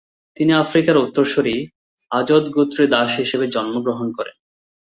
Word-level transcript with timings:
তিনি 0.37 0.51
আফ্রিকার 0.55 0.95
উত্তরসুরি, 0.97 1.55
আজদ 2.11 2.43
গোত্রে 2.49 2.83
দাস 2.87 3.11
হিসেবে 3.17 3.45
জন্মগ্রহণ 3.47 4.07
করেন। 4.17 4.35